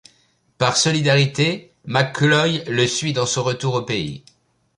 Par 0.57 0.77
solidarité, 0.77 1.73
McCloy, 1.85 2.63
le 2.65 2.87
suit 2.87 3.13
dans 3.13 3.27
son 3.27 3.43
retour 3.43 3.75
au 3.75 3.81
pays. 3.83 4.23